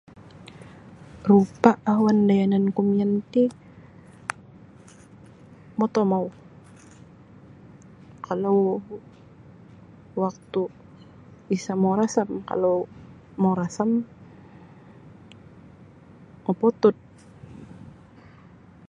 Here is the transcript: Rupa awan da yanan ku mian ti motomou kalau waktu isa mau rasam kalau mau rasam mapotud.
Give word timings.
Rupa 1.27 1.71
awan 1.93 2.17
da 2.27 2.33
yanan 2.39 2.65
ku 2.75 2.81
mian 2.91 3.13
ti 3.31 3.43
motomou 5.79 6.25
kalau 8.25 8.59
waktu 10.21 10.61
isa 11.55 11.73
mau 11.81 11.93
rasam 11.99 12.29
kalau 12.49 12.75
mau 13.41 13.53
rasam 13.61 13.89
mapotud. 16.45 16.95